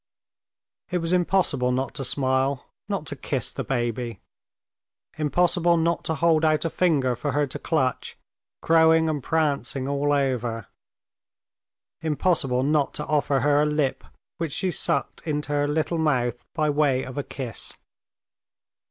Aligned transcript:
It 0.89 0.97
was 0.97 1.13
impossible 1.13 1.71
not 1.71 1.93
to 1.93 2.03
smile, 2.03 2.65
not 2.89 3.05
to 3.05 3.15
kiss 3.15 3.51
the 3.53 3.63
baby, 3.63 4.19
impossible 5.19 5.77
not 5.77 6.03
to 6.05 6.15
hold 6.15 6.43
out 6.43 6.65
a 6.65 6.71
finger 6.71 7.15
for 7.15 7.33
her 7.33 7.45
to 7.45 7.59
clutch, 7.59 8.17
crowing 8.63 9.07
and 9.07 9.21
prancing 9.21 9.87
all 9.87 10.11
over; 10.11 10.65
impossible 12.01 12.63
not 12.63 12.95
to 12.95 13.05
offer 13.05 13.41
her 13.41 13.61
a 13.61 13.65
lip 13.67 14.03
which 14.39 14.53
she 14.53 14.71
sucked 14.71 15.21
into 15.21 15.49
her 15.53 15.67
little 15.67 15.99
mouth 15.99 16.43
by 16.55 16.67
way 16.67 17.03
of 17.03 17.15
a 17.19 17.23
kiss. 17.23 17.73